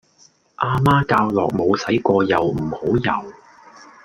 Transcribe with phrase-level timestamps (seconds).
[0.55, 3.33] 阿媽教落冇沖洗過又唔好游